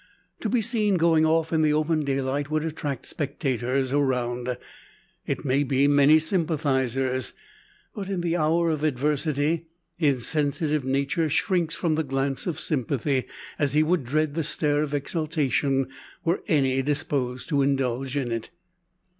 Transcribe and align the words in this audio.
To 0.39 0.49
be 0.49 0.63
seen 0.63 0.95
going 0.95 1.27
off 1.27 1.53
in 1.53 1.61
the 1.61 1.73
open 1.73 2.03
daylight 2.03 2.49
would 2.49 2.65
attract 2.65 3.05
spectators 3.05 3.93
around; 3.93 4.57
it 5.27 5.45
may 5.45 5.61
be 5.61 5.87
many 5.87 6.17
sympathisers. 6.17 7.33
But 7.93 8.09
in 8.09 8.21
the 8.21 8.35
hour 8.35 8.71
of 8.71 8.83
adversity 8.83 9.67
his 9.99 10.25
sensitive 10.25 10.83
nature 10.83 11.29
shrinks 11.29 11.75
from 11.75 11.93
the 11.93 12.03
glance 12.03 12.47
of 12.47 12.59
sympathy, 12.59 13.25
as 13.59 13.73
he 13.73 13.83
would 13.83 14.03
dread 14.03 14.33
the 14.33 14.43
stare 14.43 14.81
of 14.81 14.95
exultation, 14.95 15.87
were 16.25 16.41
any 16.47 16.81
disposed 16.81 17.47
to 17.49 17.61
indulge 17.61 18.17
in 18.17 18.31
it. 18.31 18.49